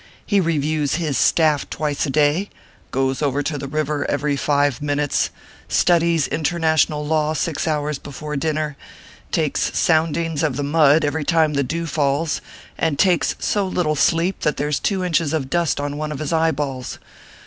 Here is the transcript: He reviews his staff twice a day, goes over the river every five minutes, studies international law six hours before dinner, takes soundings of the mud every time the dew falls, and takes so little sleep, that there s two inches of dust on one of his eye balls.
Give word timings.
He 0.25 0.39
reviews 0.39 0.95
his 0.95 1.15
staff 1.15 1.69
twice 1.69 2.07
a 2.07 2.09
day, 2.09 2.49
goes 2.89 3.21
over 3.21 3.43
the 3.43 3.67
river 3.67 4.03
every 4.09 4.35
five 4.35 4.81
minutes, 4.81 5.29
studies 5.67 6.27
international 6.27 7.05
law 7.05 7.33
six 7.35 7.67
hours 7.67 7.99
before 7.99 8.35
dinner, 8.35 8.75
takes 9.31 9.77
soundings 9.77 10.41
of 10.41 10.55
the 10.55 10.63
mud 10.63 11.05
every 11.05 11.23
time 11.23 11.53
the 11.53 11.61
dew 11.63 11.85
falls, 11.85 12.41
and 12.79 12.97
takes 12.97 13.35
so 13.37 13.67
little 13.67 13.95
sleep, 13.95 14.39
that 14.39 14.57
there 14.57 14.69
s 14.69 14.79
two 14.79 15.03
inches 15.03 15.33
of 15.33 15.51
dust 15.51 15.79
on 15.79 15.97
one 15.97 16.11
of 16.11 16.17
his 16.17 16.33
eye 16.33 16.49
balls. 16.49 16.97